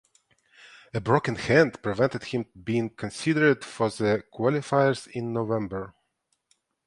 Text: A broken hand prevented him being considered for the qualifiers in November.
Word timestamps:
A 0.95 0.99
broken 0.99 1.35
hand 1.35 1.79
prevented 1.83 2.23
him 2.23 2.47
being 2.63 2.89
considered 2.89 3.63
for 3.63 3.91
the 3.91 4.23
qualifiers 4.33 5.05
in 5.09 5.31
November. 5.31 5.93